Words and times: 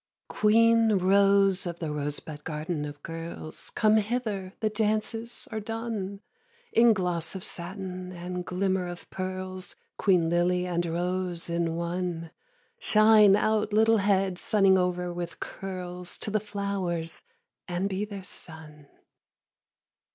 9. 0.33 0.39
Queen 0.39 0.93
rose 0.97 1.67
of 1.67 1.77
the 1.77 1.91
rosebud 1.91 2.43
garden 2.43 2.85
of 2.85 3.03
girls, 3.03 3.69
Come 3.69 3.97
hither, 3.97 4.53
the 4.59 4.71
dances 4.71 5.47
are 5.51 5.59
done, 5.59 6.21
In 6.73 6.93
gloss 6.93 7.35
of 7.35 7.43
satin 7.43 8.11
and 8.11 8.43
glimmer 8.43 8.87
of 8.87 9.07
pearls, 9.11 9.75
Queen 9.97 10.27
lily 10.27 10.65
and 10.65 10.83
rose 10.87 11.51
in 11.51 11.75
one; 11.75 12.31
Shine 12.79 13.35
out, 13.35 13.73
little 13.73 13.97
head, 13.97 14.39
sunning 14.39 14.75
over 14.75 15.13
with 15.13 15.39
curls, 15.39 16.17
To 16.17 16.31
the 16.31 16.39
flowers, 16.39 17.21
and 17.67 17.87
be 17.87 18.03
their 18.03 18.23
sun. 18.23 18.87